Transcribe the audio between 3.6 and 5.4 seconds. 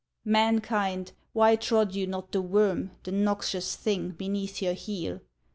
thing, beneath your heel?